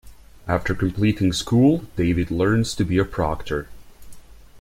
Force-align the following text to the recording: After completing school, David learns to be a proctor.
After 0.47 0.73
completing 0.73 1.31
school, 1.31 1.85
David 1.95 2.31
learns 2.31 2.73
to 2.73 2.83
be 2.83 2.97
a 2.97 3.05
proctor. 3.05 3.67